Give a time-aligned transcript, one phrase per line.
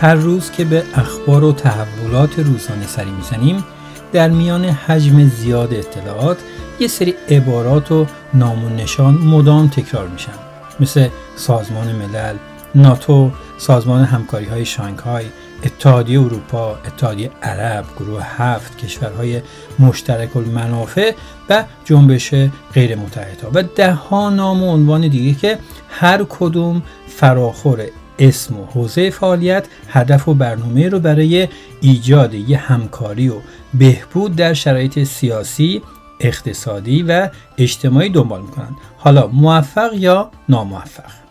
[0.00, 3.64] هر روز که به اخبار و تحولات روزانه سری می‌زنیم
[4.12, 6.38] در میان حجم زیاد اطلاعات
[6.80, 10.32] یه سری عبارات و نام و نشان مدام تکرار میشن.
[10.80, 12.36] مثل سازمان ملل،
[12.74, 15.24] ناتو، سازمان همکاری های شانگهای،
[15.62, 19.42] اتحادیه اروپا، اتحادیه عرب، گروه هفت، کشورهای
[19.78, 21.12] مشترک المنافع
[21.48, 22.34] و جنبش
[22.74, 25.58] غیر متحدها و ده ها نام و عنوان دیگه که
[25.88, 27.86] هر کدوم فراخور
[28.18, 31.48] اسم و حوزه فعالیت هدف و برنامه رو برای
[31.80, 33.34] ایجاد یه همکاری و
[33.74, 35.82] بهبود در شرایط سیاسی
[36.20, 37.28] اقتصادی و
[37.58, 41.27] اجتماعی دنبال می‌کنند حالا موفق یا ناموفق؟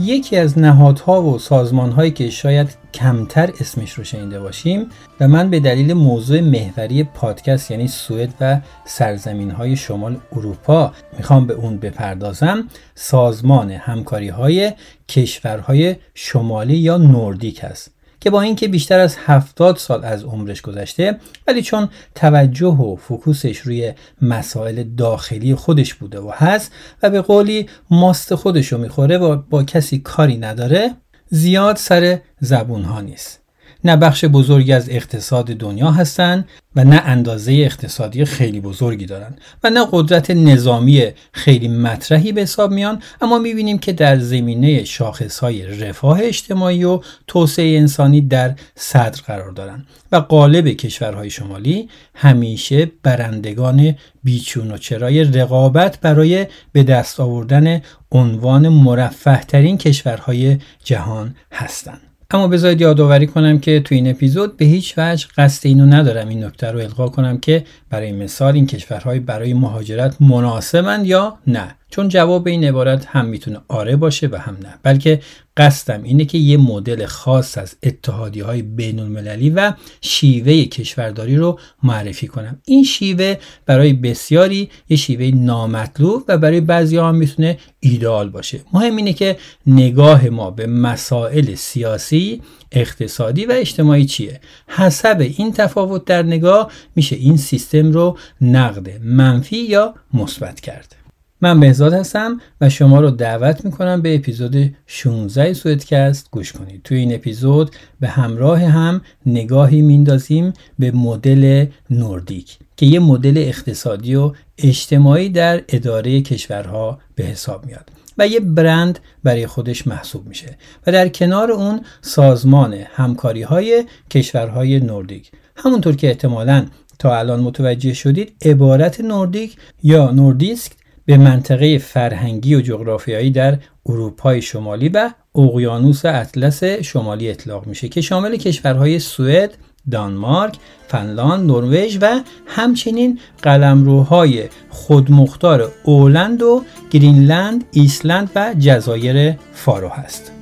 [0.00, 4.86] یکی از نهادها و سازمانهایی که شاید کمتر اسمش رو شنیده باشیم
[5.20, 11.46] و من به دلیل موضوع محوری پادکست یعنی سوئد و سرزمین های شمال اروپا می‌خوام
[11.46, 14.72] به اون بپردازم سازمان همکاری های
[15.08, 21.20] کشورهای شمالی یا نوردیک است که با اینکه بیشتر از 70 سال از عمرش گذشته
[21.46, 27.68] ولی چون توجه و فکوسش روی مسائل داخلی خودش بوده و هست و به قولی
[27.90, 30.94] ماست خودش رو می‌خوره و با کسی کاری نداره
[31.30, 33.40] زیاد سر زبون ها نیست.
[33.84, 39.70] نه بخش بزرگی از اقتصاد دنیا هستند و نه اندازه اقتصادی خیلی بزرگی دارند و
[39.70, 46.20] نه قدرت نظامی خیلی مطرحی به حساب میان اما می‌بینیم که در زمینه شاخصهای رفاه
[46.22, 54.70] اجتماعی و توسعه انسانی در صدر قرار دارند و قالب کشورهای شمالی همیشه برندگان بیچون
[54.70, 62.07] و چرای رقابت برای به دست آوردن عنوان مرفه ترین کشورهای جهان هستند.
[62.34, 66.44] اما بذارید یادآوری کنم که تو این اپیزود به هیچ وجه قصد اینو ندارم این
[66.44, 71.74] نکته رو القا کنم که برای مثال این کشورهای برای مهاجرت مناسبند یا نه.
[71.90, 74.74] چون جواب این عبارت هم می‌تونه آره باشه و هم نه.
[74.82, 75.20] بلکه
[75.56, 81.58] قصدم اینه که یه مدل خاص از اتحادی های بین المللی و شیوه کشورداری رو
[81.82, 82.58] معرفی کنم.
[82.64, 88.60] این شیوه برای بسیاری یه شیوه نامطلوب و برای بعضی هم می‌تونه ایدئال باشه.
[88.72, 96.04] مهم اینه که نگاه ما به مسائل سیاسی اقتصادی و اجتماعی چیه؟ حسب این تفاوت
[96.04, 100.97] در نگاه میشه این سیستم رو نقد منفی یا مثبت کرد.
[101.40, 106.80] من بهزاد هستم و شما رو دعوت می‌کنم به اپیزود 16 سویدکست گوش کنید.
[106.84, 114.14] توی این اپیزود به همراه هم نگاهی میندازیم به مدل نوردیک که یه مدل اقتصادی
[114.14, 120.56] و اجتماعی در اداره کشورها به حساب میاد و یه برند برای خودش محسوب میشه
[120.86, 125.30] و در کنار اون سازمان همکاری های کشورهای نوردیک.
[125.56, 126.66] همونطور که احتمالا
[126.98, 130.72] تا الان متوجه شدید عبارت نوردیک یا نوردیسک
[131.08, 138.00] به منطقه فرهنگی و جغرافیایی در اروپای شمالی و اقیانوس اطلس شمالی اطلاق میشه که
[138.00, 139.50] شامل کشورهای سوئد،
[139.90, 140.56] دانمارک،
[140.88, 150.32] فنلاند، نروژ و همچنین قلمروهای خودمختار اولند و گرینلند، ایسلند و جزایر فارو هست.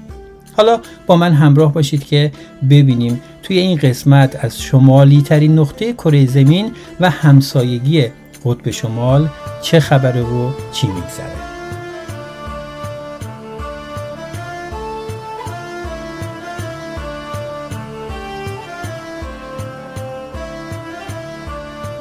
[0.56, 2.32] حالا با من همراه باشید که
[2.70, 8.06] ببینیم توی این قسمت از شمالی ترین نقطه کره زمین و همسایگی
[8.46, 9.28] قطب شمال
[9.62, 11.36] چه خبره و چی میگذره.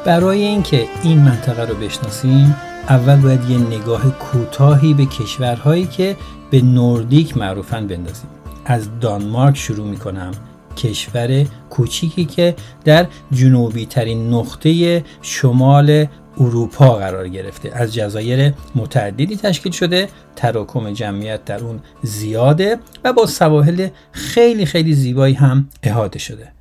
[0.06, 2.56] برای اینکه این منطقه رو بشناسیم
[2.90, 6.18] اول باید یه نگاه کوتاهی به کشورهایی که
[6.52, 8.30] به نوردیک معروفن بندازیم.
[8.66, 10.32] از دانمارک شروع می‌کنم
[10.78, 12.56] کشور کوچیکی که
[12.86, 16.06] در جنوبی ترین نقطه شمال
[16.40, 17.72] اروپا قرار گرفته.
[17.74, 24.94] از جزایر متعددی تشکیل شده تراکم جمعیت در اون زیاده و با سواحل خیلی خیلی
[24.94, 26.52] زیبایی هم احاطه شده.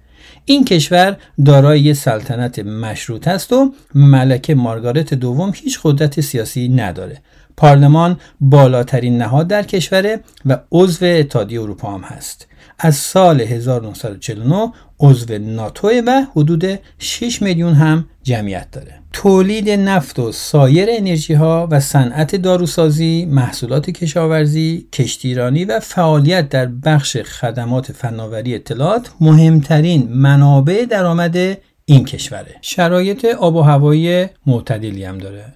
[0.45, 7.19] این کشور دارای سلطنت مشروط است و ملکه مارگارت دوم هیچ قدرت سیاسی نداره.
[7.57, 12.47] پارلمان بالاترین نهاد در کشوره و عضو اتحادیه اروپا هم هست.
[12.79, 16.65] از سال 1949 عضو ناتو و حدود
[16.99, 23.91] 6 میلیون هم جمعیت داره تولید نفت و سایر انرژی ها و صنعت داروسازی، محصولات
[23.91, 31.37] کشاورزی، کشتیرانی و فعالیت در بخش خدمات فناوری اطلاعات مهمترین منابع درآمد
[31.85, 32.55] این کشوره.
[32.61, 35.55] شرایط آب و هوایی معتدلی هم داره.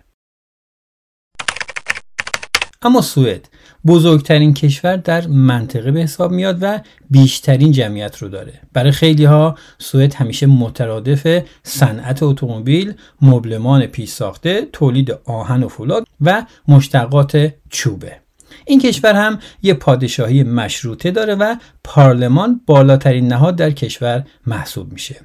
[2.83, 3.49] اما سوئد
[3.89, 6.81] بزرگترین کشور در منطقه به حساب میاد و
[7.11, 8.53] بیشترین جمعیت رو داره.
[8.73, 16.07] برای خیلی ها سوئد همیشه مترادف صنعت اتومبیل مبلمان پیش ساخته تولید آهن و فولاد
[16.21, 18.17] و مشتقات چوبه.
[18.67, 25.17] این کشور هم یه پادشاهی مشروطه داره و پارلمان بالاترین نهاد در کشور محسوب میشه.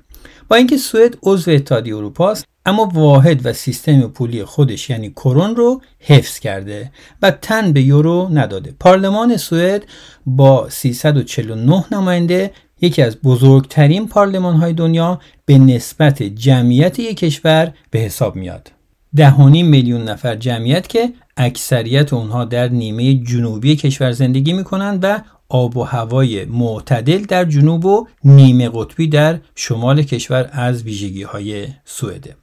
[0.48, 5.56] با اینکه سوئد عضو اتحادیه اروپا است اما واحد و سیستم پولی خودش یعنی کرون
[5.56, 9.86] رو حفظ کرده و تن به یورو نداده پارلمان سوئد
[10.26, 12.52] با 349 نماینده
[12.82, 18.72] یکی از بزرگترین پارلمان های دنیا به نسبت جمعیت یک کشور به حساب میاد.
[19.16, 25.20] دهانی میلیون نفر جمعیت که اکثریت اونها در نیمه جنوبی کشور زندگی می‌کنند و
[25.50, 31.68] آب و هوای معتدل در جنوب و نیمه قطبی در شمال کشور از ویژگی های
[31.86, 32.43] سوئده.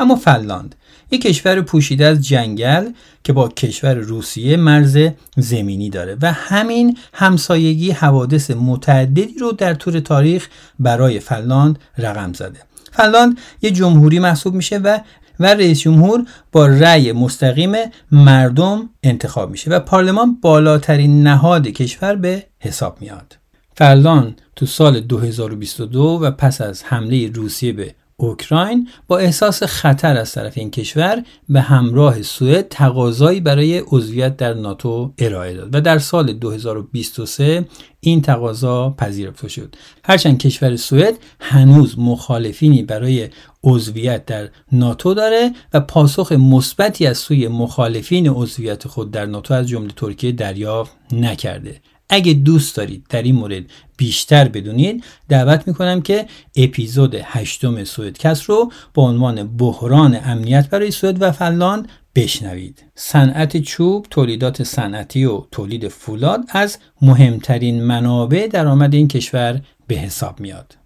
[0.00, 0.74] اما فنلاند
[1.10, 2.90] یک کشور پوشیده از جنگل
[3.24, 4.98] که با کشور روسیه مرز
[5.36, 10.48] زمینی داره و همین همسایگی حوادث متعددی رو در طور تاریخ
[10.78, 12.60] برای فنلاند رقم زده
[12.92, 14.98] فنلاند یه جمهوری محسوب میشه و
[15.40, 17.72] و رئیس جمهور با رأی مستقیم
[18.12, 23.36] مردم انتخاب میشه و پارلمان بالاترین نهاد کشور به حساب میاد.
[23.76, 30.32] فنلاند تو سال 2022 و پس از حمله روسیه به اوکراین با احساس خطر از
[30.32, 35.98] طرف این کشور به همراه سوئد تقاضایی برای عضویت در ناتو ارائه داد و در
[35.98, 37.64] سال 2023
[38.00, 39.76] این تقاضا پذیرفته شد.
[40.04, 43.28] هرچند کشور سوئد هنوز مخالفینی برای
[43.64, 49.68] عضویت در ناتو داره و پاسخ مثبتی از سوی مخالفین عضویت خود در ناتو از
[49.68, 51.80] جمله ترکیه دریافت نکرده.
[52.10, 53.62] اگه دوست دارید در این مورد
[53.96, 56.26] بیشتر بدونید دعوت می‌کنم که
[56.56, 62.84] اپیزود هشتم سوئدکست رو با عنوان بحران امنیت برای سوئد و فنلاند بشنوید.
[62.94, 70.40] صنعت چوب تولیدات صنعتی و تولید فولاد از مهمترین منابع درآمد این کشور به حساب
[70.40, 70.76] میاد.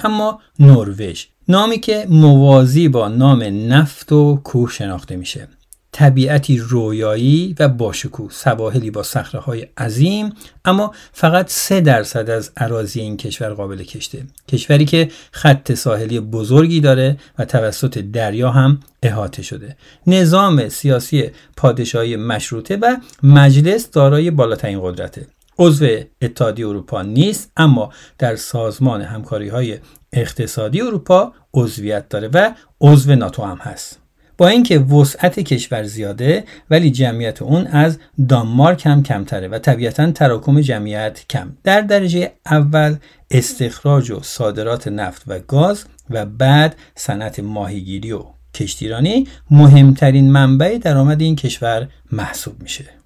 [0.00, 5.48] اما نروژ نامی که موازی با نام نفت و کوه شناخته میشه.
[5.92, 9.04] طبیعتی رویایی و باشکوه سواحلی با
[9.42, 10.34] های عظیم
[10.64, 14.22] اما فقط سه درصد از عراضی این کشور قابل کشته.
[14.48, 19.76] کشوری که خط ساحلی بزرگی داره و توسط دریا هم احاطه شده.
[20.06, 25.26] نظام سیاسی پادشاهی مشروطه و مجلس دارای بالاترین قدرته.
[25.58, 25.86] عضو
[26.22, 29.78] اتحادیه اروپا نیست اما در سازمان همکاری های
[30.12, 33.98] اقتصادی اروپا عضویت داره و عضو ناتو هم هست.
[34.40, 37.98] با اینکه وسعت کشور زیاده ولی جمعیت اون از
[38.28, 41.52] دانمارک هم کمتره و طبیعتا تراکم جمعیت کم.
[41.64, 42.96] در درجه اول
[43.30, 51.20] استخراج و صادرات نفت و گاز و بعد صنعت ماهیگیری و کشتیرانی مهمترین منبع درآمد
[51.20, 52.99] این کشور محسوب میشه.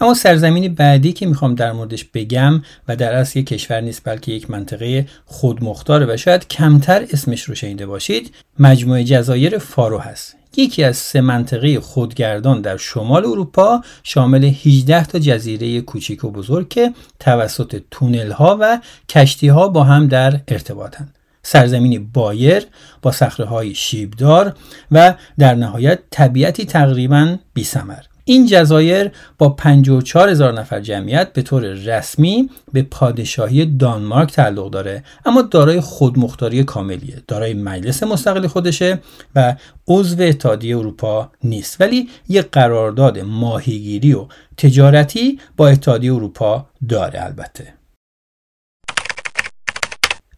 [0.00, 4.32] اما سرزمینی بعدی که می‌خوام در موردش بگم و در اصل یک کشور نیست بلکه
[4.32, 10.84] یک منطقه خودمختاره و شاید کمتر اسمش رو شنیده باشید مجموعه جزایر فارو هست یکی
[10.84, 16.92] از سه منطقه خودگردان در شمال اروپا شامل 18 تا جزیره کوچیک و بزرگ که
[17.20, 21.14] توسط تونل ها و کشتی ها با هم در ارتباطند.
[21.42, 22.66] سرزمینی بایر
[23.02, 24.56] با صخره شیبدار
[24.90, 31.62] و در نهایت طبیعتی تقریبا بیثمر این جزایر با 54 هزار نفر جمعیت به طور
[31.62, 35.04] رسمی به پادشاهی دانمارک تعلق داره.
[35.26, 37.22] اما دارای خودمختاری کاملیه.
[37.28, 38.98] دارای مجلس مستقل خودشه
[39.34, 39.56] و
[39.88, 41.80] عضو اتحادیه اروپا نیست.
[41.80, 47.77] ولی یک قرارداد ماهیگیری و تجارتی با اتحادیه اروپا داره البته.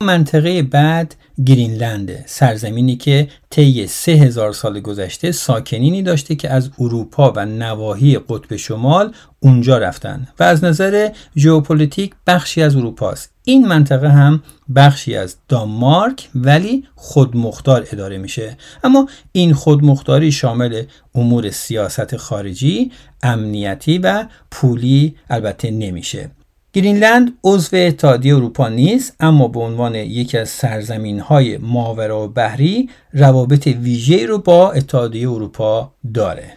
[0.02, 1.14] منطقه بعد
[1.46, 8.18] گرینلند سرزمینی که طی سه هزار سال گذشته ساکنینی داشته که از اروپا و نواحی
[8.28, 14.42] قطب شمال اونجا رفتن و از نظر ژئوپلیتیک بخشی از اروپا است این منطقه هم
[14.76, 18.56] بخشی از دانمارک ولی خودمختار اداره میشه.
[18.84, 20.82] اما این خودمختاری شامل
[21.14, 22.90] امور سیاست خارجی
[23.22, 26.30] امنیتی و پولی البته نمیشه.
[26.72, 32.88] گرینلند عضو اتحادیه اروپا نیست اما به عنوان یکی از سرزمین های ماورا و بحری
[33.12, 36.52] روابط ویژه رو با اتحادیه اروپا داره.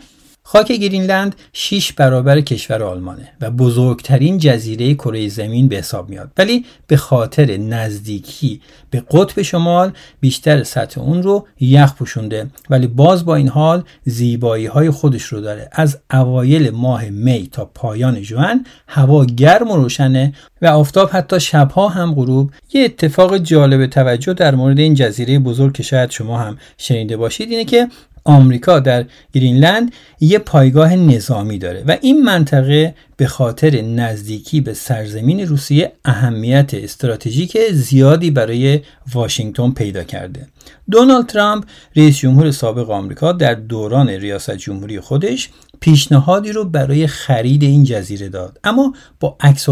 [0.53, 6.31] خاک گرینلند 6 برابر کشور آلمانه و بزرگترین جزیره کره زمین به حساب میاد.
[6.37, 12.47] ولی به خاطر نزدیکی به قطب شمال بیشتر سطح اون رو یخ پوشونده.
[12.69, 15.69] ولی باز با این حال زیبایی های خودش رو داره.
[15.71, 21.89] از اوایل ماه می تا پایان جوان هوا گرم و روشنه و آفتاب حتی شبها
[21.89, 22.51] هم غروب.
[22.73, 27.51] یه اتفاق جالب توجه در مورد این جزیره بزرگ که شاید شما هم شنیده باشید
[27.51, 27.87] اینه که
[28.25, 35.47] آمریکا در گرینلند یه پایگاه نظامی داره و این منطقه به خاطر نزدیکی به سرزمین
[35.47, 38.79] روسیه اهمیت استراتژیک زیادی برای
[39.13, 40.47] واشنگتن پیدا کرده.
[40.91, 41.65] دونالد ترامپ
[41.95, 45.49] رئیس جمهور سابق آمریکا در دوران ریاست جمهوری خودش
[45.79, 49.69] پیشنهادی رو برای خرید این جزیره داد اما با عکس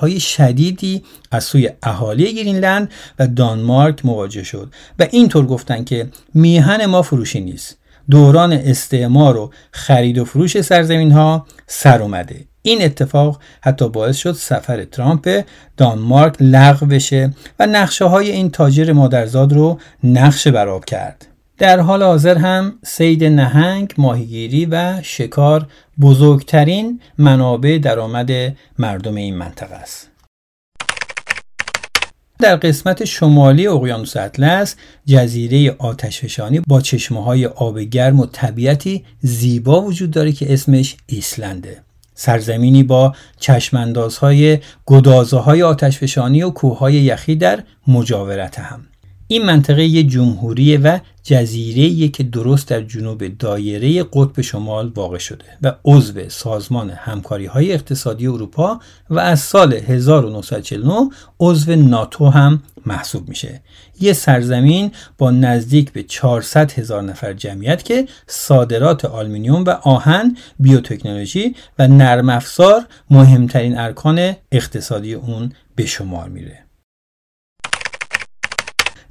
[0.00, 6.86] های شدیدی از سوی اهالی گرینلند و دانمارک مواجه شد و اینطور گفتن که میهن
[6.86, 7.78] ما فروشی نیست
[8.10, 14.32] دوران استعمار و خرید و فروش سرزمین ها سر اومده این اتفاق حتی باعث شد
[14.32, 15.44] سفر ترامپ
[15.76, 21.26] دانمارک لغو بشه و نقشه های این تاجر مادرزاد رو نقشه براب کرد
[21.58, 25.66] در حال حاضر هم سید نهنگ، ماهیگیری و شکار
[26.00, 28.30] بزرگترین منابع درآمد
[28.78, 30.13] مردم این منطقه است.
[32.38, 34.76] در قسمت شمالی اقیانوس اطلس
[35.06, 41.82] جزیره آتشفشانی با چشمه های آب گرم و طبیعتی زیبا وجود داره که اسمش ایسلنده.
[42.14, 48.86] سرزمینی با چشماندازهای گدازه های آتشفشانی و کوههای یخی در مجاورت هم.
[49.28, 55.44] این منطقه یه جمهوری و جزیره که درست در جنوب دایره قطب شمال واقع شده
[55.62, 63.28] و عضو سازمان همکاری های اقتصادی اروپا و از سال 1949 عضو ناتو هم محسوب
[63.28, 63.62] میشه.
[64.00, 71.54] یه سرزمین با نزدیک به 400 هزار نفر جمعیت که صادرات آلومینیوم و آهن بیوتکنولوژی
[71.78, 76.63] و نرم افزار مهمترین ارکان اقتصادی اون به شمار میره.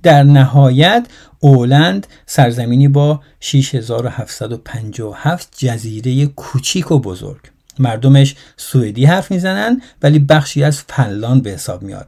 [0.04, 1.06] در نهایت
[1.40, 7.40] اولند سرزمینی با 6757 جزیره کوچیک و بزرگ.
[7.80, 12.08] مردمش سوئدی حرف می‌زنن ولی بخشی از فنلاند به حساب میاد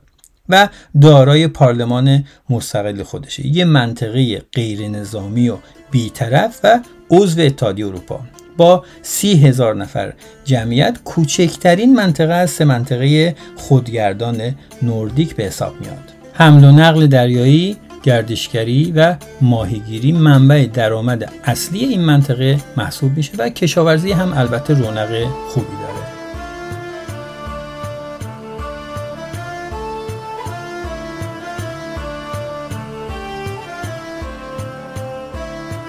[0.49, 0.69] و
[1.01, 3.47] دارای پارلمان مستقل خودشه.
[3.47, 5.57] یه منطقه غیر نظامی و
[5.91, 6.79] بیطرف و
[7.11, 8.19] عضو اتحادیه اروپا.
[8.57, 10.13] با سی هزار نفر
[10.45, 16.11] جمعیت کوچکترین منطقه از سه منطقه خودگردان نوردیک به حساب میاد.
[16.33, 23.50] حمل و نقل دریایی گردشگری و ماهیگیری منبع درآمد اصلی این منطقه محسوب میشه و
[23.50, 25.95] کشاورزی هم البته رونق خوبی داره.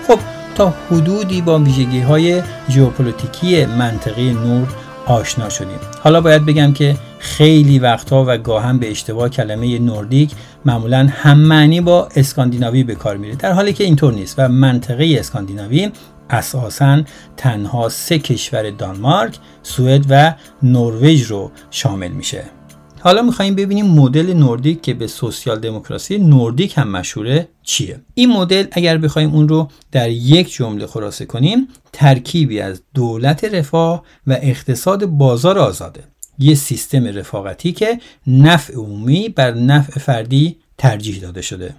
[0.09, 0.19] خب
[0.55, 4.69] تا حدودی با ویژگی های ژئوپلیتیکی منطقه نوردیک
[5.07, 5.79] آشنا شدیم.
[6.03, 6.97] حالا باید بگم که
[7.27, 10.31] خیلی وقتها و گاهم به اشتباه کلمه نوردیک
[10.65, 15.17] معمولا هم معنی با اسکاندیناوی به کار میره در حالی که اینطور نیست و منطقه
[15.19, 15.91] اسکاندیناوی
[16.31, 17.03] اساسا
[17.37, 22.45] تنها سه کشور دانمارک، سوئد و نروژ رو شامل میشه.
[23.01, 28.67] حالا می‌خوایم ببینیم مدل نوردیک که به سوسیال دموکراسی نوردیک هم مشهوره چیه این مدل
[28.73, 35.07] اگر بخوایم اون رو در یک جمله خلاصه کنیم ترکیبی از دولت رفاه و اقتصاد
[35.07, 36.05] بازار آزاده
[36.39, 41.75] یه سیستم رفاقتی که نفع عمومی بر نفع فردی ترجیح داده شده.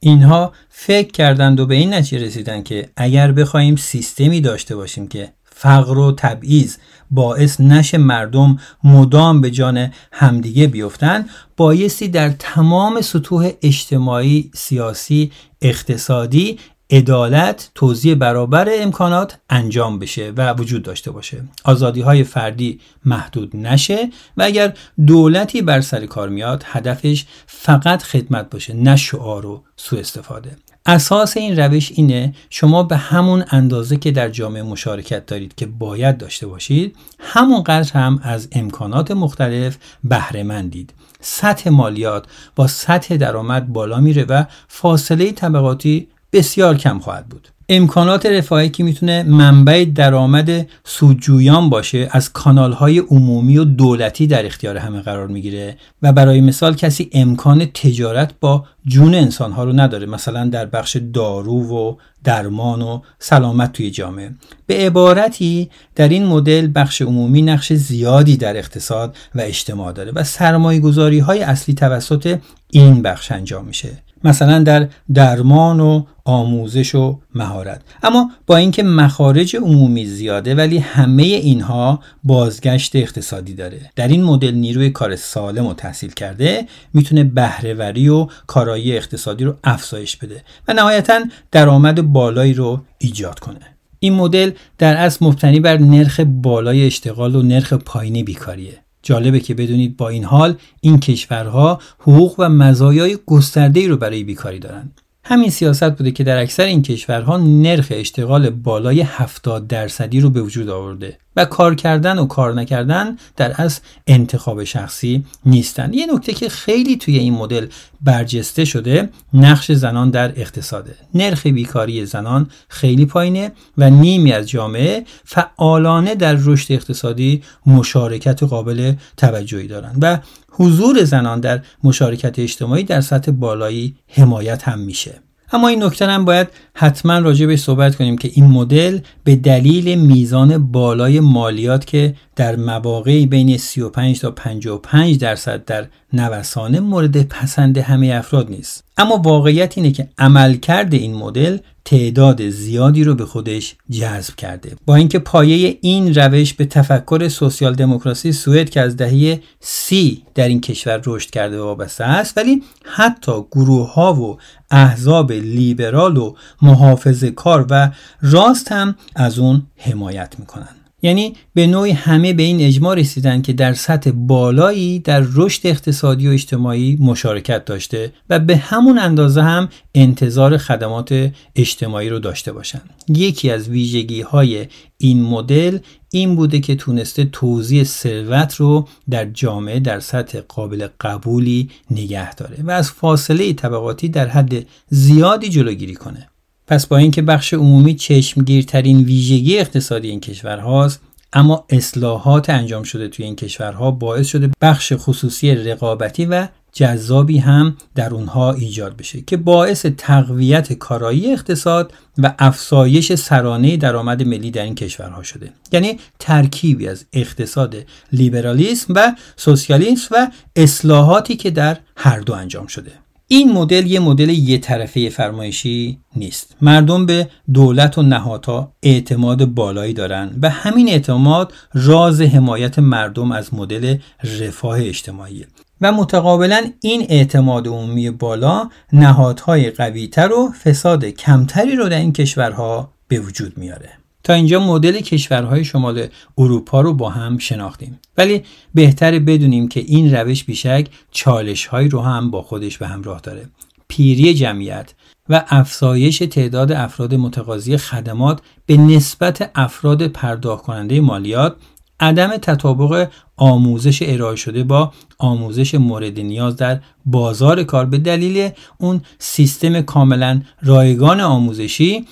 [0.00, 5.32] اینها فکر کردند و به این نتیجه رسیدن که اگر بخوایم سیستمی داشته باشیم که
[5.44, 6.76] فقر و تبعیض
[7.10, 11.26] باعث نشه مردم مدام به جان همدیگه بیفتن
[11.56, 16.58] بایستی در تمام سطوح اجتماعی، سیاسی، اقتصادی
[16.92, 21.44] عدالت توزیع برابر امکانات انجام بشه و وجود داشته باشه.
[21.64, 24.74] آزادی های فردی محدود نشه و اگر
[25.06, 30.56] دولتی بر سر کار میاد هدفش فقط خدمت باشه نه شعار و سوء استفاده.
[30.86, 36.18] اساس این روش اینه شما به همون اندازه که در جامعه مشارکت دارید که باید
[36.18, 44.00] داشته باشید همونقدر هم از امکانات مختلف بهره مندید سطح مالیات با سطح درآمد بالا
[44.00, 47.48] میره و فاصله طبقاتی بسیار کم خواهد بود.
[47.68, 54.76] امکانات رفاهی که می‌تونه منبع درآمد سودجویان باشه از کانالهای عمومی و دولتی در اختیار
[54.76, 60.48] همه قرار می‌گیره و برای مثال کسی امکان تجارت با جون انسانها رو نداره مثلا
[60.48, 64.34] در بخش دارو و درمان و سلامت توی جامعه.
[64.66, 70.24] به عبارتی در این مدل بخش عمومی نقش زیادی در اقتصاد و اجتماع داره و
[70.24, 72.38] سرمایه های اصلی توسط
[72.70, 74.02] این بخش انجام میشه.
[74.24, 77.80] مثلا در درمان و آموزش و مهارت.
[78.02, 83.90] اما با اینکه مخارج عمومی زیاده ولی همه اینها بازگشت اقتصادی داره.
[83.96, 89.56] در این مدل نیروی کار سالم و تحصیل کرده می‌تونه بهرهوری و کارایی اقتصادی رو
[89.64, 93.60] افزایش بده و نهایتا درآمد بالایی رو ایجاد کنه.
[93.98, 98.81] این مدل در اصل مبتنی بر نرخ بالای اشتغال و نرخ پایین بیکاریه.
[99.02, 104.58] جالبه که بدونید با این حال این کشورها حقوق و مزایای گسترده‌ای رو برای بیکاری
[104.58, 105.01] دارند.
[105.24, 110.42] همین سیاست بوده که در اکثر این کشورها نرخ اشتغال بالای 70 درصدی رو به
[110.42, 115.92] وجود آورده و کار کردن و کار نکردن در از انتخاب شخصی نیستن.
[115.92, 117.66] یه نکته که خیلی توی این مدل
[118.00, 120.94] برجسته شده نقش زنان در اقتصاده.
[121.14, 128.92] نرخ بیکاری زنان خیلی پایینه و نیمی از جامعه فعالانه در رشد اقتصادی مشارکت قابل
[129.16, 130.18] توجهی دارند و
[130.52, 135.20] حضور زنان در مشارکت اجتماعی در سطح بالایی حمایت هم میشه.
[135.52, 140.00] اما این نکته هم باید حتما راجع به صحبت کنیم که این مدل به دلیل
[140.00, 147.78] میزان بالای مالیات که در مواقعی بین 35 تا 55 درصد در نوسانه مورد پسند
[147.78, 148.84] همه افراد نیست.
[148.96, 154.76] اما واقعیت اینه که عملکرد این مدل تعداد زیادی رو به خودش جذب کرده.
[154.86, 160.48] با اینکه پایه این روش به تفکر سوسیال دموکراسی سوئد که از دهه سی در
[160.48, 164.38] این کشور رشد کرده وابسته است ولی حتی گروه ها و
[164.70, 167.90] احزاب لیبرال و محافظه کار و
[168.22, 173.52] راست هم از اون حمایت می‌کنن یعنی به نوعی همه به این اجماع رسیدن که
[173.52, 179.68] در سطح بالایی در رشد اقتصادی و اجتماعی مشارکت داشته و به همون اندازه هم
[179.94, 182.90] انتظار خدمات اجتماعی رو داشته باشند.
[183.08, 184.66] یکی از ویژگی های
[184.98, 185.78] این مدل
[186.10, 192.56] این بوده که تونسته توزیع ثروت رو در جامعه در سطح قابل قبولی نگه داره
[192.62, 196.28] و از فاصله طبقاتی در حد زیادی جلوگیری کنه.
[196.66, 201.00] پس با اینکه بخش عمومی چشمگیرترین ویژگی اقتصادی این کشور هاست
[201.32, 207.76] اما اصلاحات انجام شده توی این کشورها باعث شده بخش خصوصی رقابتی و جذابی هم
[207.94, 214.62] در اونها ایجاد بشه که باعث تقویت کارایی اقتصاد و افزایش سرانه درآمد ملی در
[214.62, 215.52] این کشورها شده.
[215.72, 217.76] یعنی ترکیبی از اقتصاد
[218.12, 222.92] لیبرالیسم و سوسیالیسم و اصلاحاتی که در هر دو انجام شده.
[223.32, 226.56] این مدل یه مدل یه طرفه فرمایشی نیست.
[226.60, 233.54] مردم به دولت و نهادها اعتماد بالایی دارند و همین اعتماد راز حمایت مردم از
[233.54, 233.96] مدل
[234.40, 235.46] رفاه اجتماعی
[235.80, 242.92] و متقابلا این اعتماد عمومی بالا نهادهای قویتر و فساد کمتری رو در این کشورها
[243.08, 244.01] به وجود میاره.
[244.24, 246.06] تا اینجا مدل کشورهای شمال
[246.38, 248.00] اروپا رو با هم شناختیم.
[248.18, 248.42] ولی
[248.74, 253.48] بهتره بدونیم که این روش بیشک چالشهایی رو هم با خودش به همراه داره.
[253.88, 254.94] پیری جمعیت
[255.28, 261.56] و افزایش تعداد افراد متقاضی خدمات به نسبت افراد پرداخت کننده مالیات
[262.00, 267.86] عدم تطابق آموزش ارائه شده با آموزش مورد نیاز در بازار کار.
[267.86, 272.06] به دلیل اون سیستم کاملا رایگان آموزشی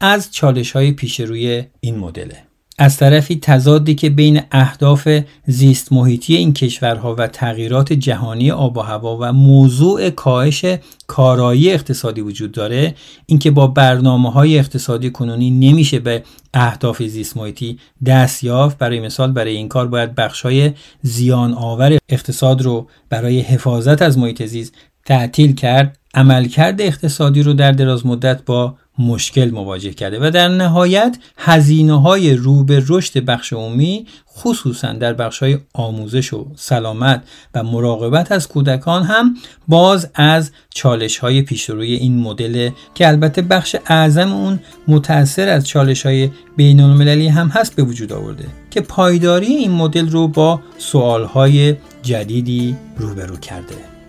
[0.00, 2.36] از چالش های پیش روی این مدله.
[2.78, 5.08] از طرفی تضادی که بین اهداف
[5.46, 10.64] زیست محیطی این کشورها و تغییرات جهانی آب و هوا و موضوع کاهش
[11.06, 12.94] کارایی اقتصادی وجود داره
[13.26, 16.22] اینکه با برنامه های اقتصادی کنونی نمیشه به
[16.54, 18.78] اهداف زیست محیطی دست یافت.
[18.78, 24.18] برای مثال برای این کار باید بخش های زیان آور اقتصاد رو برای حفاظت از
[24.18, 25.98] محیط زیست تعطیل کرد.
[26.14, 32.34] عملکرد اقتصادی رو در دراز مدت با مشکل مواجه کرده و در نهایت هزینه های
[32.34, 37.22] رو به رشد بخش عمومی خصوصا در بخش های آموزش و سلامت
[37.54, 39.36] و مراقبت از کودکان هم
[39.68, 46.06] باز از چالش های پیشروی این مدل که البته بخش اعظم اون متأثر از چالش
[46.06, 51.24] های بین المللی هم هست به وجود آورده که پایداری این مدل رو با سوال
[51.24, 53.99] های جدیدی روبرو کرده.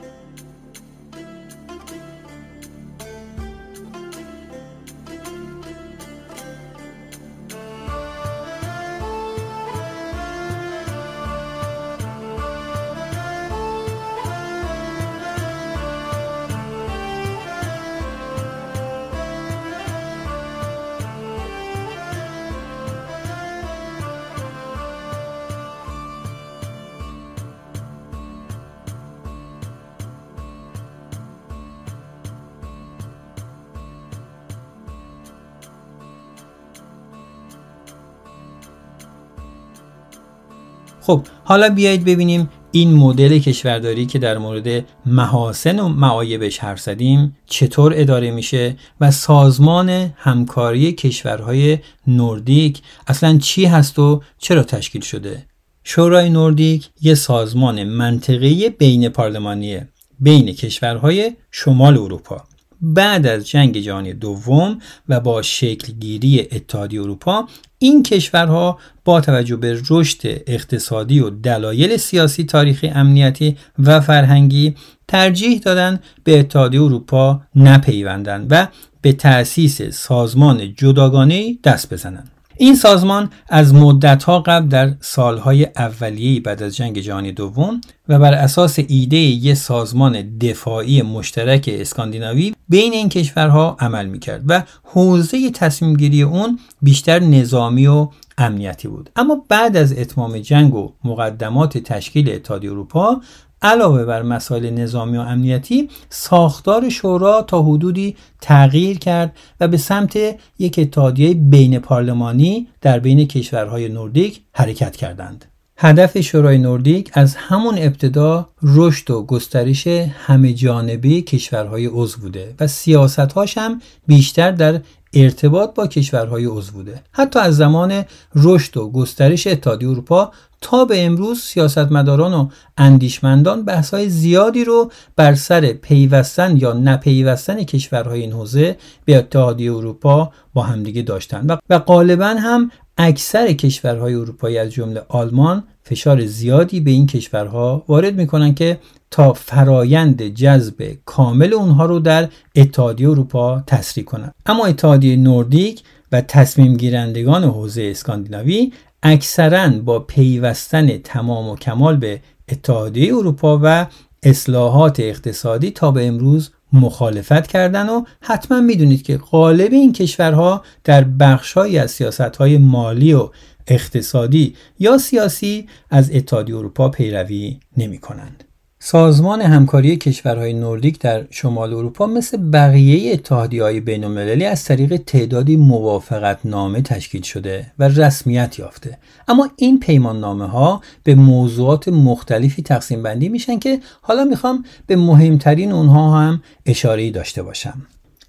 [41.51, 47.93] حالا بیایید ببینیم این مدل کشورداری که در مورد محاسن و معایبش حرف زدیم چطور
[47.95, 55.45] اداره میشه و سازمان همکاری کشورهای نوردیک اصلا چی هست و چرا تشکیل شده؟
[55.83, 62.43] شورای نوردیک یه سازمان منطقی بین پارلمانیه بین کشورهای شمال اروپا.
[62.81, 67.47] بعد از جنگ جهانی دوم و با شکلگیری اتحادیه اروپا
[67.79, 74.75] این کشورها با توجه به رشد اقتصادی و دلایل سیاسی تاریخی امنیتی و فرهنگی
[75.07, 78.67] ترجیح دادند به اتحادیه اروپا نپیوندند و
[79.01, 86.63] به تأسیس سازمان جداگانه دست بزنند این سازمان از مدتها قبل در سالهای اولیه بعد
[86.63, 93.09] از جنگ جهانی دوم و بر اساس ایده یک سازمان دفاعی مشترک اسکاندیناوی بین این
[93.09, 99.09] کشورها عمل می‌کرد و حوزه تصمیم گیری اون بیشتر نظامی و امنیتی بود.
[99.15, 103.21] اما بعد از اتمام جنگ و مقدمات تشکیل اتحادیه اروپا
[103.62, 110.19] علاوه بر مسائل نظامی و امنیتی ساختار شورا تا حدودی تغییر کرد و به سمت
[110.60, 115.45] یک اتحادیه بین پارلمانی در بین کشورهای نوردیک حرکت کردند.
[115.78, 122.67] هدف شورای نوردیک از همون ابتدا رشد و گسترش همه جانبه کشورهای عضو بوده و
[122.67, 124.82] سیاستهاش هم بیشتر در
[125.13, 128.04] ارتباط با کشورهای عضو بوده حتی از زمان
[128.36, 135.36] رشد و گسترش اتحادیه اروپا تا به امروز سیاستمداران و اندیشمندان بحث‌های زیادی رو بر
[135.36, 142.26] سر پیوستن یا نپیوستن کشورهای این حوزه به اتحادیه اروپا با همدیگه داشتند و غالبا
[142.26, 148.79] هم اکثر کشورهای اروپایی از جمله آلمان فشار زیادی به این کشورها وارد می‌کنن که
[149.11, 154.33] تا فرایند جذب کامل اونها رو در اتحادیه اروپا تسریع کنند.
[154.45, 158.71] اما اتحادیه نوردیک و تصمیم گیرندگان حوزه اسکاندیناوی
[159.03, 163.87] اکثرا با پیوستن تمام و کمال به اتحادیه اروپا و
[164.23, 171.03] اصلاحات اقتصادی تا به امروز مخالفت کردن و حتما می‌دونید که غالب این کشورها در
[171.03, 173.29] بخشهایی از سیاستهای مالی و
[173.71, 178.43] اقتصادی یا سیاسی از اتحادیه اروپا پیروی نمی کنند.
[178.79, 186.39] سازمان همکاری کشورهای نوردیک در شمال اروپا مثل بقیه اتحادیه‌های بین‌المللی از طریق تعدادی موافقت
[186.45, 193.03] نامه تشکیل شده و رسمیت یافته اما این پیمان نامه ها به موضوعات مختلفی تقسیم
[193.03, 197.81] بندی میشن که حالا می‌خوام به مهمترین اونها هم اشاره داشته باشم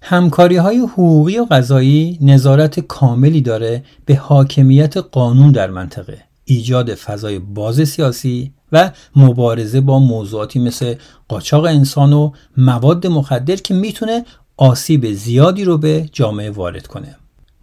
[0.05, 6.17] همکاری های حقوقی و قضایی نظارت کاملی داره به حاکمیت قانون در منطقه.
[6.45, 10.95] ایجاد فضای باز سیاسی و مبارزه با موضوعاتی مثل
[11.27, 14.25] قاچاق انسان و مواد مخدر که می‌تونه
[14.57, 17.15] آسیب زیادی رو به جامعه وارد کنه.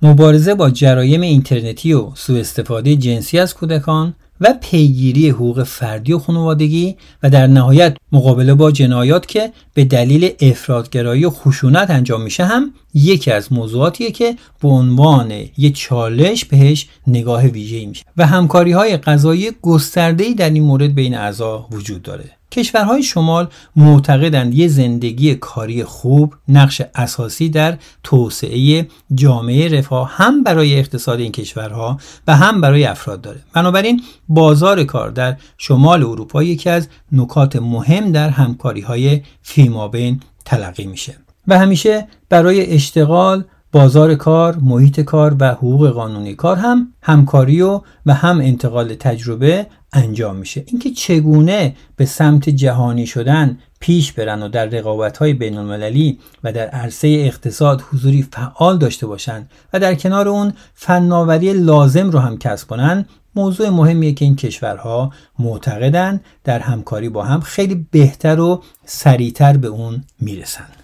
[0.02, 6.18] مبارزه با جرایم اینترنتی و سوء استفاده جنسی از کودکان و پیگیری حقوق فردی و
[6.18, 12.44] خانوادگی و در نهایت مقابله با جنایات که به دلیل افرادگرایی و خشونت انجام میشه
[12.44, 18.04] هم یکی از موضوعاتیه که به عنوان یک چالش بهش نگاه ویژه‌ای میشه.
[18.16, 22.39] و همکاری های قضایی گسترده‌ای در این مورد بین اعضا وجود داره.
[22.52, 30.78] کشورهای شمال معتقدند یه زندگی کاری خوب نقش اساسی در توسعه جامعه رفاه هم برای
[30.78, 33.40] اقتصاد این کشورها و هم برای افراد داره.
[33.54, 40.86] بنابراین بازار کار در شمال اروپا یکی از نکات مهم در همکاری های فیمابین تلقی
[40.86, 41.16] میشه.
[41.48, 47.80] و همیشه برای اشتغال بازار کار، محیط کار و حقوق قانونی کار هم همکاری و
[48.06, 50.64] و هم انتقال تجربه انجام میشه.
[50.66, 56.52] اینکه چگونه به سمت جهانی شدن پیش برن و در رقابت های بین المللی و
[56.52, 62.38] در عرصه اقتصاد حضوری فعال داشته باشند و در کنار اون فناوری لازم رو هم
[62.38, 63.04] کسب کنن
[63.34, 69.68] موضوع مهمیه که این کشورها معتقدن در همکاری با هم خیلی بهتر و سریعتر به
[69.68, 70.79] اون می‌رسن.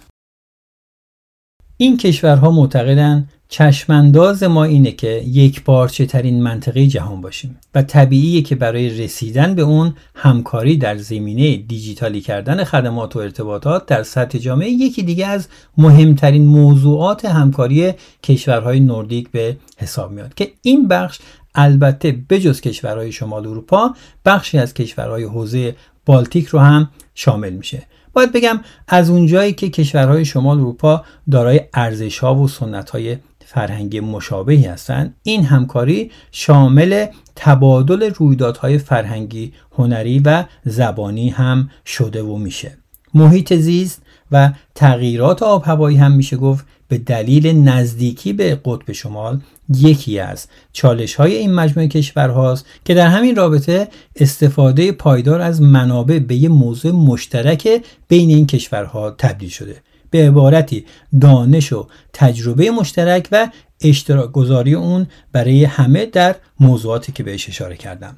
[1.79, 8.41] این کشورها معتقدن چشمانداز ما اینه که یک پارچه ترین منطقه جهان باشیم و طبیعیه
[8.41, 14.37] که برای رسیدن به اون همکاری در زمینه دیجیتالی کردن خدمات و ارتباطات در سطح
[14.37, 21.19] جامعه یکی دیگه از مهمترین موضوعات همکاری کشورهای نوردیک به حساب میاد که این بخش
[21.55, 23.93] البته بجز کشورهای شمال اروپا
[24.25, 27.83] بخشی از کشورهای حوزه بالتیک رو هم شامل میشه.
[28.17, 33.99] باید بگم از اونجایی که کشورهای شمال اروپا دارای ارزش ها و سنت های فرهنگی
[33.99, 42.77] مشابهی هستند این همکاری شامل تبادل رویدادهای فرهنگی هنری و زبانی هم شده و میشه.
[43.13, 44.01] محیط زیست
[44.31, 49.41] و تغییرات آب هوایی هم میشه گفت به دلیل نزدیکی به قطب شمال
[49.75, 56.19] یکی از چالش های این مجموعه کشورهاست که در همین رابطه استفاده پایدار از منابع
[56.19, 59.81] به یه موضوع مشترک بین این کشورها تبدیل شده.
[60.09, 60.85] به عبارتی
[61.21, 63.49] دانش و تجربه مشترک و
[63.81, 68.17] اشتراک گذاری اون برای همه در موضوعاتی که بهش اشاره کردم.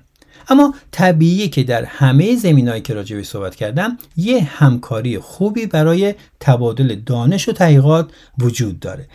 [0.50, 6.96] اما طبیعیه که در همه زمینهایی که راجبی صحبت کردم یه همکاری خوبی برای تبادل
[6.96, 9.08] دانش و تحقیقات وجود داره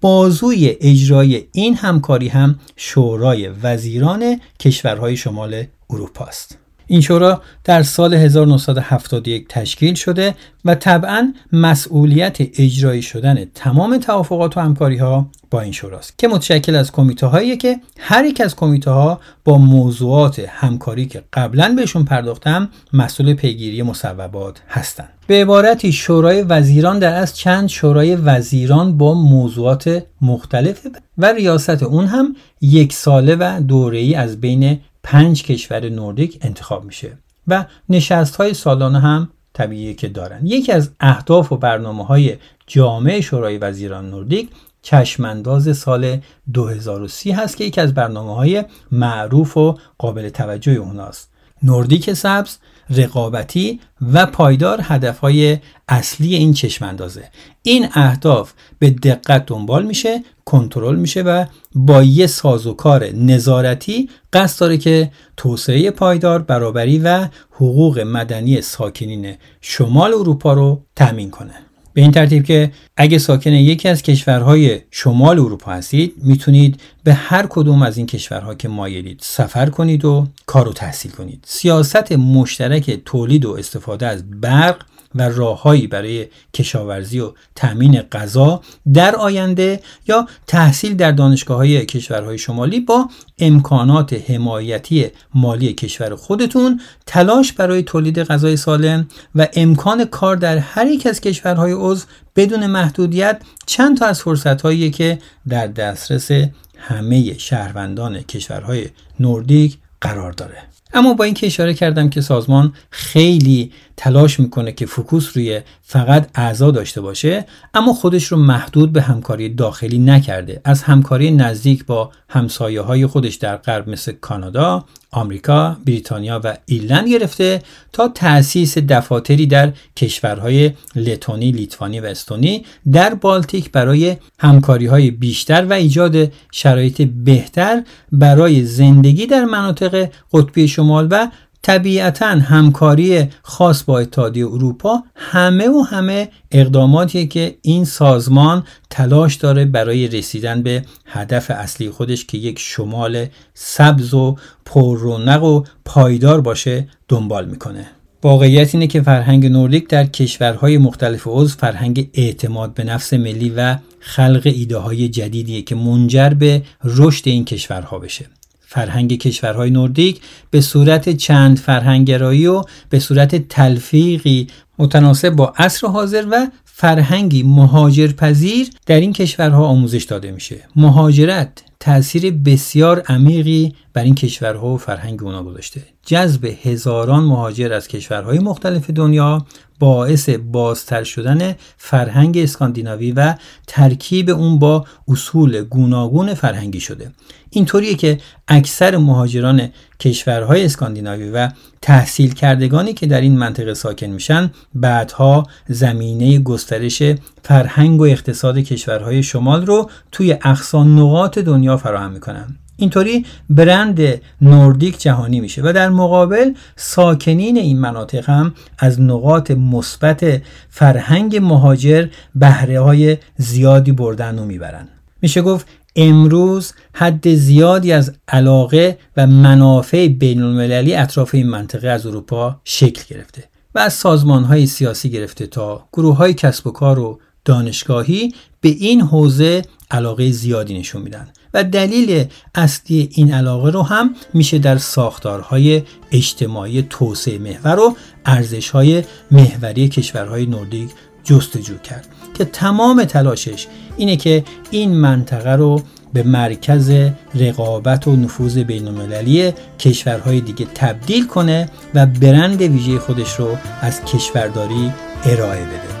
[0.00, 6.61] بازوی اجرای این همکاری هم شورای وزیران کشورهای شمال اروپا است.
[6.86, 14.60] این شورا در سال 1971 تشکیل شده و طبعا مسئولیت اجرایی شدن تمام توافقات و
[14.60, 18.90] همکاری ها با این شوراست که متشکل از کمیته هایی که هر یک از کمیته
[18.90, 25.08] ها با موضوعات همکاری که قبلا بهشون پرداختم مسئول پیگیری مصوبات هستند.
[25.26, 30.86] به عبارتی شورای وزیران در از چند شورای وزیران با موضوعات مختلف
[31.18, 37.18] و ریاست اون هم یک ساله و دوره‌ای از بین پنج کشور نوردیک انتخاب میشه
[37.48, 40.46] و نشست های سالانه هم طبیعی که دارن.
[40.46, 42.36] یکی از اهداف و برنامه های
[42.66, 44.48] جامعه شورای وزیران نوردیک
[44.82, 46.20] چشمانداز سال
[46.54, 51.30] 2030 هست که یکی از برنامه های معروف و قابل توجه اوناست.
[51.62, 52.58] نوردیک سبز
[52.96, 53.80] رقابتی
[54.12, 57.30] و پایدار هدفهای اصلی این چشم اندازه
[57.62, 64.78] این اهداف به دقت دنبال میشه کنترل میشه و با یه سازوکار نظارتی قصد داره
[64.78, 71.71] که توسعه پایدار برابری و حقوق مدنی ساکنین شمال اروپا رو تأمین کنه.
[71.94, 77.46] به این ترتیب که اگه ساکن یکی از کشورهای شمال اروپا هستید می‌تونید به هر
[77.50, 81.44] کدوم از این کشورها که مایلید سفر کنید و کار و تحصیل کنید.
[81.46, 84.76] سیاست مشترک تولید و استفاده از برق
[85.14, 88.60] و راههایی برای کشاورزی و تأمین غذا
[88.94, 96.80] در آینده یا تحصیل در دانشگاه های کشورهای شمالی با امکانات حمایتی مالی کشور خودتون
[97.06, 102.66] تلاش برای تولید غذای سالم و امکان کار در هر یک از کشورهای عضو بدون
[102.66, 106.30] محدودیت چند تا از فرصت که در دسترس
[106.78, 108.86] همه شهروندان کشورهای
[109.20, 110.58] نوردیک قرار داره.
[110.94, 116.70] اما با اینکه اشاره کردم که سازمان خیلی تلاش می‌کنه که فکوس روی فقط اعضا
[116.70, 120.60] داشته باشه اما خودش رو محدود به همکاری داخلی نکرده.
[120.64, 127.08] از همکاری نزدیک با همسایه های خودش در غرب مثل کانادا، آمریکا، بریتانیا و ایرلند
[127.08, 135.10] گرفته تا تأسیس دفاتری در کشورهای لتونی، لیتوانی و استونی در بالتیک برای همکاری های
[135.10, 141.28] بیشتر و ایجاد شرایط بهتر برای زندگی در مناطق قطبی شمال و
[141.62, 149.64] طبیعتا همکاری خاص با اتحادیه اروپا همه و همه اقداماتیه که این سازمان تلاش داره
[149.64, 156.88] برای رسیدن به هدف اصلی خودش که یک شمال سبز و پررونق و پایدار باشه
[157.08, 157.86] دنبال می‌کنه.
[158.22, 163.76] واقعیت اینه که فرهنگ نوردیک در کشورهای مختلف عضو فرهنگ اعتماد به نفس ملی و
[164.00, 168.26] خلق ایده های جدیدیه که منجر به رشد این کشورها بشه.
[168.72, 174.46] فرهنگ کشورهای نوردیک به صورت چند فرهنگرایی و به صورت تلفیقی
[174.78, 180.60] متناسب با عصر حاضر و فرهنگی مهاجرپذیر در این کشورها آموزش داده میشه.
[180.76, 185.82] مهاجرت تاثیر بسیار عمیقی بر این کشورها و فرهنگ اونا گذاشته.
[186.06, 189.46] جذب هزاران مهاجر از کشورهای مختلف دنیا
[189.78, 193.34] باعث بازتر شدن فرهنگ اسکاندیناوی و
[193.66, 197.10] ترکیب اون با اصول گوناگون فرهنگی شده.
[197.50, 198.18] اینطوریه که
[198.48, 199.68] اکثر مهاجران
[200.00, 201.48] کشورهای اسکاندیناوی و
[201.82, 207.02] تحصیل کردگانی که در این منطقه ساکن میشن بعدها زمینه گسترش
[207.42, 212.56] فرهنگ و اقتصاد کشورهای شمال رو توی اقصا نقاط دنیا فراهم می‌کنن.
[212.76, 214.00] اینطوری برند
[214.40, 222.06] نوردیک جهانی میشه و در مقابل ساکنین این مناطق هم از نقاط مثبت فرهنگ مهاجر
[222.34, 224.88] بهره های زیادی بردن و می‌برن.
[225.22, 232.06] میشه گفت امروز حد زیادی از علاقه و منافع بین المللی اطراف این منطقه از
[232.06, 236.98] اروپا شکل گرفته و از سازمان های سیاسی گرفته تا گروه های کسب و کار
[236.98, 241.28] و دانشگاهی به این حوزه علاقه زیادی نشون میدن.
[241.54, 249.04] و دلیل اصلی این علاقه رو هم میشه در ساختارهای اجتماعی توسعه محور و ارزشهای
[249.30, 250.90] محوری کشورهای نوردیک
[251.24, 256.92] جستجو کرد که تمام تلاشش اینه که این منطقه رو به مرکز
[257.34, 264.04] رقابت و نفوذ بین المللی کشورهای دیگه تبدیل کنه و برند ویژه خودش رو از
[264.04, 264.92] کشورداری
[265.24, 265.91] ارائه بده.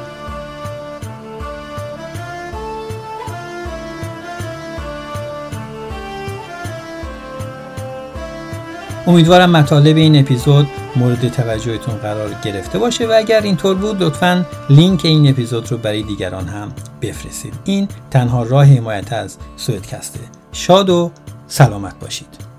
[9.06, 15.04] امیدوارم مطالب این اپیزود مورد توجهتون قرار گرفته باشه و اگر اینطور بود لطفا لینک
[15.04, 17.54] این اپیزود رو برای دیگران هم بفرستید.
[17.64, 20.20] این تنها راه حمایت از سویدکسته
[20.52, 21.10] شاد و
[21.46, 22.51] سلامت باشید.